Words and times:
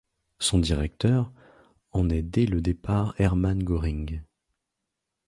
Son 0.39 0.57
directeur 0.57 1.31
en 1.91 2.09
est 2.09 2.23
dès 2.23 2.47
le 2.47 2.59
départ 2.59 3.13
Hermann 3.19 3.63
Göring. 3.63 4.21